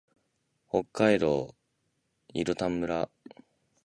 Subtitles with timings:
[0.67, 1.53] 北海道
[2.33, 3.07] 色丹村